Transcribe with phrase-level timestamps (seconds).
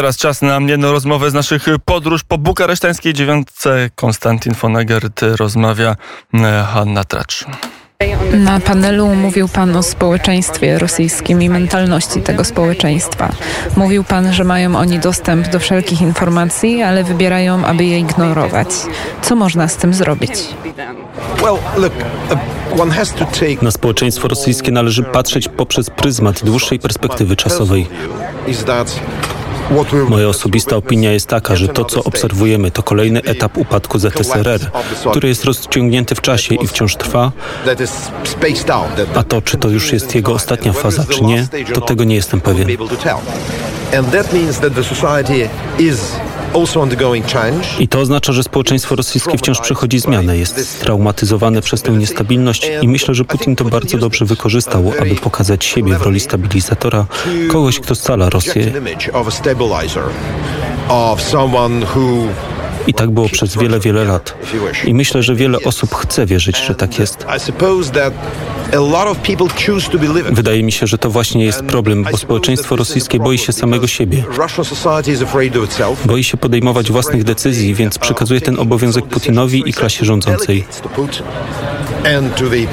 [0.00, 3.90] Teraz czas na jedną rozmowę z naszych podróż po bukaresztańskiej dziewiątce.
[3.94, 5.96] Konstantin Fonegert rozmawia
[6.34, 7.44] e, Hanna Tracz.
[8.32, 13.32] Na panelu mówił Pan o społeczeństwie rosyjskim i mentalności tego społeczeństwa.
[13.76, 18.68] Mówił Pan, że mają oni dostęp do wszelkich informacji, ale wybierają, aby je ignorować.
[19.22, 20.32] Co można z tym zrobić?
[23.62, 27.86] Na społeczeństwo rosyjskie należy patrzeć poprzez pryzmat dłuższej perspektywy czasowej.
[30.08, 34.60] Moja osobista opinia jest taka, że to, co obserwujemy, to kolejny etap upadku ZSRR,
[35.10, 37.32] który jest rozciągnięty w czasie i wciąż trwa,
[39.14, 42.40] a to, czy to już jest jego ostatnia faza, czy nie, to tego nie jestem
[42.40, 42.68] pewien.
[47.78, 52.88] I to oznacza, że społeczeństwo rosyjskie wciąż przechodzi zmianę, jest straumatyzowane przez tę niestabilność i
[52.88, 57.06] myślę, że Putin to bardzo dobrze wykorzystał, aby pokazać siebie w roli stabilizatora,
[57.52, 58.72] kogoś, kto scala Rosję.
[62.86, 64.34] I tak było przez wiele, wiele lat.
[64.84, 67.24] I myślę, że wiele osób chce wierzyć, że tak jest.
[70.34, 74.24] Wydaje mi się, że to właśnie jest problem, bo społeczeństwo rosyjskie boi się samego siebie.
[76.04, 80.64] Boi się podejmować własnych decyzji, więc przekazuje ten obowiązek Putinowi i klasie rządzącej.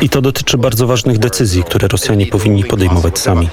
[0.00, 3.48] I to dotyczy bardzo ważnych decyzji, które Rosjanie powinni podejmować sami.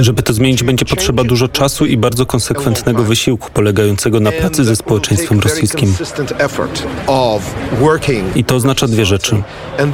[0.00, 4.76] Żeby to zmienić, będzie potrzeba dużo czasu i bardzo konsekwentnego wysiłku polegającego na pracy ze
[4.76, 5.94] społeczeństwem rosyjskim.
[8.34, 9.42] I to oznacza dwie rzeczy.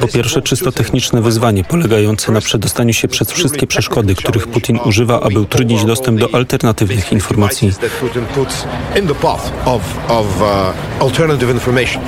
[0.01, 5.21] Po pierwsze, czysto techniczne wyzwanie polegające na przedostaniu się przez wszystkie przeszkody, których Putin używa,
[5.21, 7.71] aby utrudnić dostęp do alternatywnych informacji.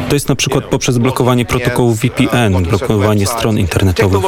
[0.10, 4.22] To jest na przykład poprzez blokowanie protokołów VPN, blokowanie stron internetowych.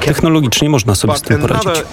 [0.00, 1.84] Technologicznie można sobie z tym poradzić.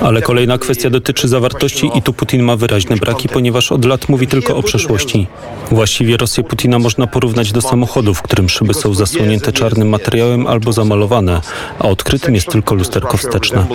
[0.00, 4.26] Ale kolejna kwestia dotyczy zawartości i tu Putin ma wyraźne braki, ponieważ od lat mówi
[4.26, 5.26] tylko o przeszłości.
[5.70, 10.72] Właściwie Rosję Putina można porównać do samochodu, w którym szyby są zasłonięte czarnym materiałem albo
[10.72, 11.40] zamalowane,
[11.78, 13.66] a odkrytym jest tylko lusterko wsteczne.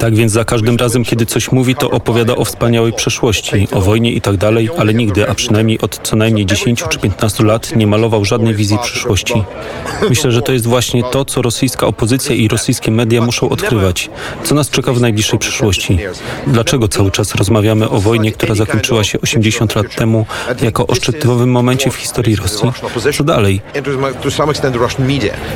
[0.00, 4.12] Tak więc za każdym razem, kiedy coś mówi, to opowiada o wspaniałej przeszłości, o wojnie
[4.12, 7.86] i tak dalej, ale nigdy, a przynajmniej od co najmniej 10 czy 15 lat nie
[7.86, 9.44] malował żadnej wizji przyszłości.
[10.08, 14.10] Myślę, że to jest właśnie to, co rosyjska opozycja i rosyjskie media muszą odkrywać.
[14.44, 15.00] Co nas czeka w
[15.32, 15.98] najbliższej przyszłości?
[16.46, 20.26] Dlaczego cały czas rozmawiamy o wojnie, która zakończyła się 80 lat temu
[20.62, 22.72] jako o szczytowym momencie w historii Rosji?
[23.16, 23.60] Co dalej?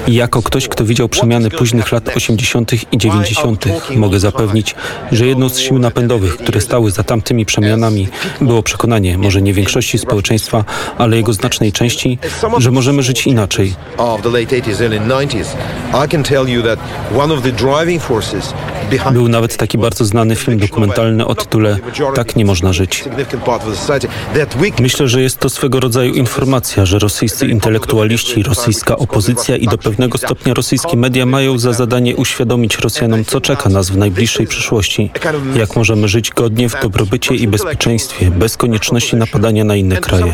[0.09, 2.73] Jako ktoś, kto widział przemiany późnych lat 80.
[2.93, 3.65] i 90.,
[3.97, 4.75] mogę zapewnić,
[5.13, 8.09] że jedną z sił napędowych, które stały za tamtymi przemianami,
[8.41, 10.65] było przekonanie, może nie większości społeczeństwa,
[10.99, 12.19] ale jego znacznej części,
[12.59, 13.75] że możemy żyć inaczej.
[19.13, 21.79] Był nawet taki bardzo znany film dokumentalny o tytule
[22.15, 23.05] Tak nie można żyć.
[24.81, 30.19] Myślę, że jest to swego rodzaju informacja, że rosyjscy intelektualiści, rosyjska opozycja i do pewnego
[30.19, 35.11] stopnia rosyjskie media mają za zadanie uświadomić Rosjanom, co czeka nas w najbliższej przyszłości.
[35.57, 40.33] Jak możemy żyć godnie w dobrobycie i bezpieczeństwie, bez konieczności napadania na inne kraje.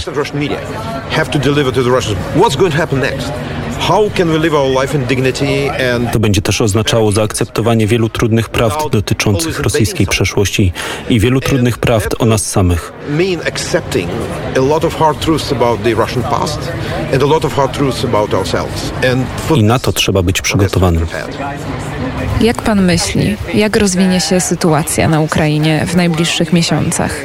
[6.13, 10.73] To będzie też oznaczało zaakceptowanie wielu trudnych prawd dotyczących rosyjskiej przeszłości
[11.09, 12.93] i wielu trudnych prawd o nas samych.
[19.57, 21.07] I na to trzeba być przygotowanym.
[22.41, 27.17] Jak pan myśli, jak rozwinie się sytuacja na Ukrainie w najbliższych miesiącach?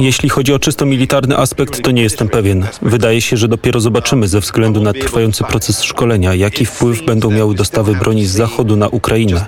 [0.00, 2.66] Jeśli chodzi o czysto militarny aspekt, to nie jestem pewien.
[2.82, 7.54] Wydaje się, że dopiero zobaczymy ze względu na trwający proces szkolenia, jaki wpływ będą miały
[7.54, 9.44] dostawy broni z zachodu na Ukrainę.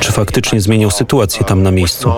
[0.00, 2.12] Czy faktycznie zmienią sytuację tam na miejscu?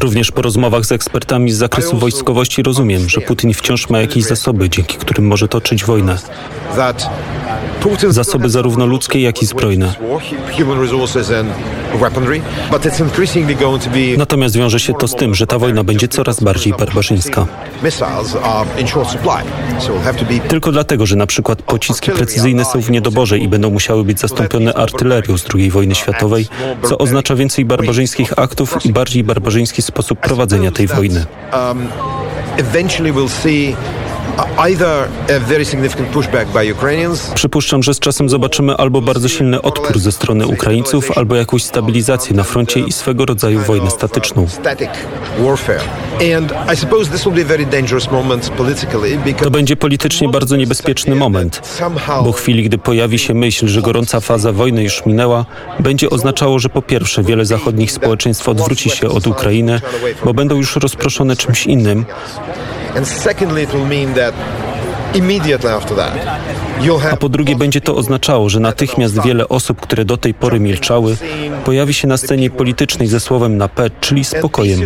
[0.00, 4.70] Również po rozmowach z ekspertami z zakresu wojskowości rozumiem, że Putin wciąż ma jakieś zasoby,
[4.70, 6.18] dzięki którym może toczyć wojnę.
[8.08, 9.94] Zasoby zarówno ludzkie, jak i zbrojne.
[14.18, 17.46] Natomiast wiąże się to z tym, że ta wojna będzie coraz bardziej barbarzyńska.
[20.48, 24.74] Tylko dlatego, że na przykład pociski precyzyjne są w niedoborze i będą musiały być zastąpione
[24.74, 26.48] artylerią z II wojny światowej,
[26.88, 31.26] co oznacza więcej barbarzyńskich aktów i bardziej barbarzyński sposób prowadzenia tej wojny.
[37.34, 42.36] Przypuszczam, że z czasem zobaczymy albo bardzo silny odpór ze strony Ukraińców, albo jakąś stabilizację
[42.36, 44.46] na froncie i swego rodzaju wojnę statyczną.
[49.44, 51.78] To będzie politycznie bardzo niebezpieczny moment,
[52.24, 55.44] bo chwili, gdy pojawi się myśl, że gorąca faza wojny już minęła,
[55.78, 59.80] będzie oznaczało, że po pierwsze wiele zachodnich społeczeństw odwróci się od Ukrainy,
[60.24, 62.04] bo będą już rozproszone czymś innym,
[65.14, 66.69] immediately after that.
[67.12, 71.16] A po drugie będzie to oznaczało, że natychmiast wiele osób, które do tej pory milczały,
[71.64, 74.80] pojawi się na scenie politycznej ze słowem na P, czyli spokojem.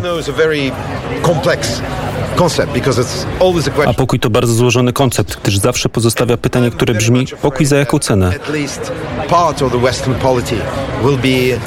[3.87, 7.99] A pokój to bardzo złożony koncept, gdyż zawsze pozostawia pytanie, które brzmi pokój za jaką
[7.99, 8.33] cenę?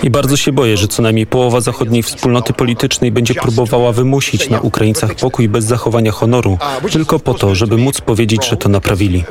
[0.03, 4.59] I bardzo się boję, że co najmniej połowa zachodniej wspólnoty politycznej będzie próbowała wymusić na
[4.62, 6.57] Ukraińcach pokój bez zachowania honoru,
[6.91, 9.24] tylko po to, żeby móc powiedzieć, że to naprawili.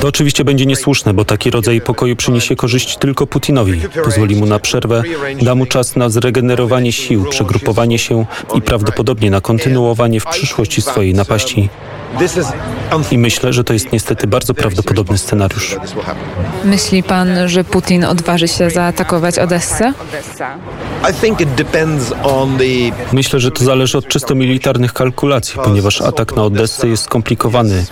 [0.00, 3.80] To oczywiście będzie niesłuszne, bo taki rodzaj pokoju przyniesie korzyść tylko Putinowi.
[4.04, 5.02] Pozwoli mu na przerwę,
[5.42, 11.14] da mu czas na zregenerowanie sił, przegrupowanie się i prawdopodobnie na kontynuowanie w przyszłości swojej
[11.14, 11.68] napaści.
[13.10, 15.76] I myślę, że to jest niestety bardzo prawdopodobny scenariusz.
[16.64, 19.92] Myśli pan, że Putin odważy się zaatakować Odessę?
[23.12, 27.86] Myślę, że to zależy od czysto militarnych kalkulacji, ponieważ atak na Odessę jest skomplikowany.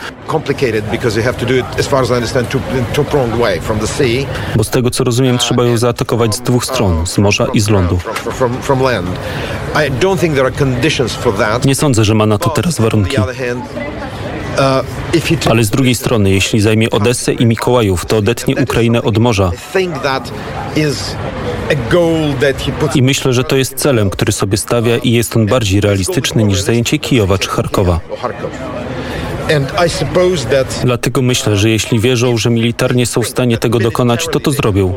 [4.56, 7.68] Bo z tego co rozumiem, trzeba ją zaatakować z dwóch stron, z morza i z
[7.68, 7.98] lądu.
[11.64, 13.16] Nie sądzę, że ma na to teraz warunki.
[15.50, 19.50] Ale z drugiej strony, jeśli zajmie Odessę i Mikołajów, to odetnie Ukrainę od morza.
[22.94, 26.60] I myślę, że to jest celem, który sobie stawia i jest on bardziej realistyczny niż
[26.60, 28.00] zajęcie Kijowa czy Charkowa.
[30.84, 34.94] Dlatego myślę, że jeśli wierzą, że militarnie są w stanie tego dokonać, to to zrobią.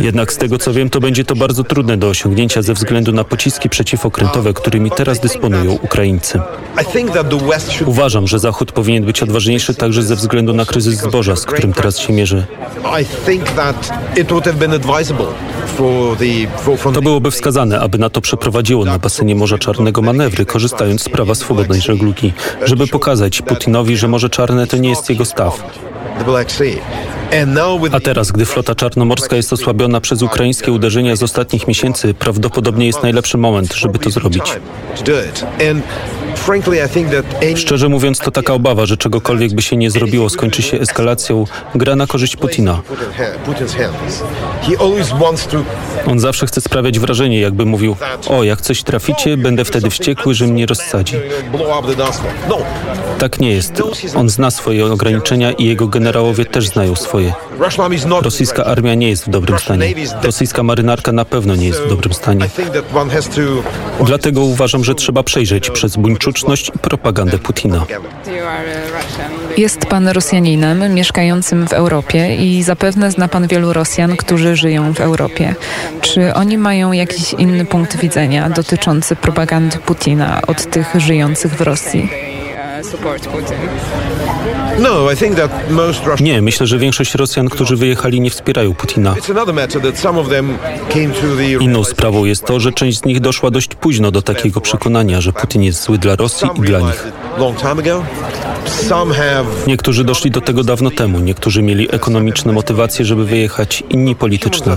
[0.00, 3.24] Jednak z tego co wiem, to będzie to bardzo trudne do osiągnięcia ze względu na
[3.24, 6.40] pociski przeciwokrętowe, którymi teraz dysponują Ukraińcy.
[7.86, 11.98] Uważam, że Zachód powinien być odważniejszy także ze względu na kryzys zboża, z którym teraz
[11.98, 12.46] się mierzy.
[16.94, 21.80] To byłoby wskazane, aby NATO przeprowadziło na basenie Morza Czarnego manewry, korzystając z prawa swobodnej
[21.80, 22.32] żeglugi,
[22.64, 25.62] żeby pokazać Putinowi, że Morze Czarne to nie jest jego staw.
[27.94, 33.02] A teraz, gdy flota czarnomorska jest osłabiona przez ukraińskie uderzenia z ostatnich miesięcy, prawdopodobnie jest
[33.02, 34.42] najlepszy moment, żeby to zrobić.
[37.56, 41.44] Szczerze mówiąc, to taka obawa, że czegokolwiek by się nie zrobiło, skończy się eskalacją,
[41.74, 42.80] gra na korzyść Putina.
[46.06, 47.96] On zawsze chce sprawiać wrażenie, jakby mówił,
[48.28, 51.16] o, jak coś traficie, będę wtedy wściekły, że mnie rozsadzi.
[53.18, 53.72] Tak nie jest.
[54.14, 57.32] On zna swoje ograniczenia i jego generałowie też znają swoje.
[58.22, 59.94] Rosyjska armia nie jest w dobrym stanie.
[60.22, 62.48] Rosyjska marynarka na pewno nie jest w dobrym stanie.
[64.06, 67.86] Dlatego uważam, że trzeba przejrzeć przez buńczuczność i propagandę Putina.
[69.56, 75.00] Jest pan Rosjaninem mieszkającym w Europie i zapewne zna pan wielu Rosjan, którzy żyją w
[75.00, 75.54] Europie.
[76.00, 82.29] Czy oni mają jakiś inny punkt widzenia dotyczący propagandy Putina od tych żyjących w Rosji?
[84.78, 85.06] No,
[86.20, 89.14] nie, myślę, że większość Rosjan, którzy wyjechali, nie wspierają Putina.
[91.60, 95.32] Inną sprawą jest to, że część z nich doszła dość późno do takiego przekonania, że
[95.32, 97.12] Putin jest zły dla Rosji i dla nich.
[99.66, 104.76] Niektórzy doszli do tego dawno temu, niektórzy mieli ekonomiczne motywacje, żeby wyjechać, inni polityczne.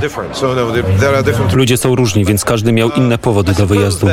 [1.53, 4.07] Ludzie są różni, więc każdy miał inne powody do wyjazdu.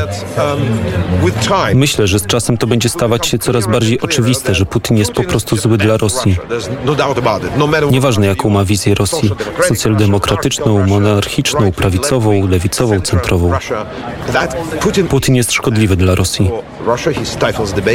[1.75, 5.23] Myślę, że z czasem to będzie stawać się coraz bardziej oczywiste, że Putin jest po
[5.25, 6.37] prostu zły dla Rosji.
[7.91, 9.31] Nieważne jaką ma wizję Rosji,
[9.69, 13.53] socjaldemokratyczną, monarchiczną, prawicową, lewicową, centrową.
[15.09, 16.51] Putin jest szkodliwy dla Rosji.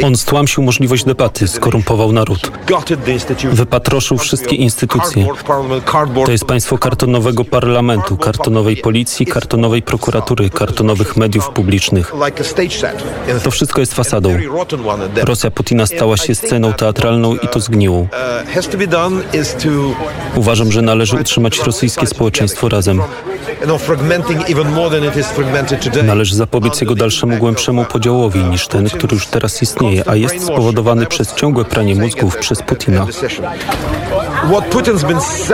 [0.04, 2.50] On stłamsił możliwość debaty, skorumpował naród.
[3.52, 5.26] Wypatroszył wszystkie instytucje.
[6.24, 12.12] To jest państwo kartonowego parlamentu, kartonowej policji, kartonowej prokuratury, kartonowych mediów publicznych.
[13.42, 14.38] To wszystko jest fasadą.
[15.22, 18.08] Rosja Putina stała się sceną teatralną i to zgniłą.
[20.34, 23.02] Uważam, że należy utrzymać rosyjskie społeczeństwo razem.
[26.04, 31.06] Należy zapobiec jego dalszemu głębszemu podziałowi niż ten, który już teraz istnieje, a jest spowodowany
[31.06, 33.06] przez ciągłe pranie mózgów przez Putina.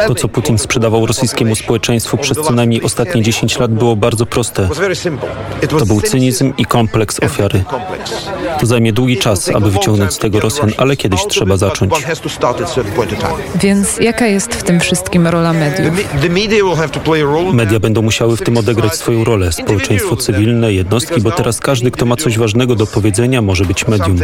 [0.06, 4.68] To, co Putin sprzedawał rosyjskiemu społeczeństwu przez co najmniej ostatnie 10 lat było bardzo proste.
[5.68, 7.64] To był cynizm i kompleks ofiary.
[8.60, 11.92] To zajmie długi czas, aby wyciągnąć z tego Rosjan, ale kiedyś trzeba zacząć.
[13.54, 15.94] Więc jaka jest w tym wszystkim rola mediów?
[17.52, 19.52] Media będą musiały w tym odegrać swoją rolę.
[19.52, 24.18] Społeczeństwo cywilne, jednostki, bo teraz każdy, kto ma coś ważnego do powiedzenia, może być medium.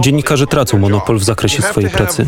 [0.00, 2.26] Dziennikarze tracą monopol w zakresie swojej pracy.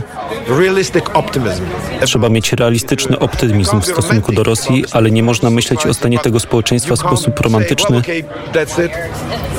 [2.05, 6.41] Trzeba mieć realistyczny optymizm w stosunku do Rosji, ale nie można myśleć o stanie tego
[6.41, 8.03] społeczeństwa w sposób romantyczny,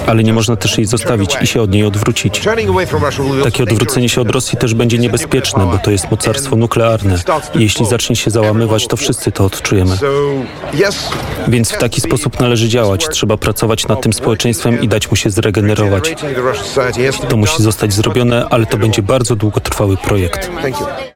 [0.07, 2.41] ale nie można też jej zostawić i się od niej odwrócić.
[3.43, 7.19] Takie odwrócenie się od Rosji też będzie niebezpieczne, bo to jest mocarstwo nuklearne.
[7.55, 9.97] I jeśli zacznie się załamywać, to wszyscy to odczujemy.
[11.47, 13.07] Więc w taki sposób należy działać.
[13.09, 16.15] Trzeba pracować nad tym społeczeństwem i dać mu się zregenerować.
[17.29, 20.51] To musi zostać zrobione, ale to będzie bardzo długotrwały projekt.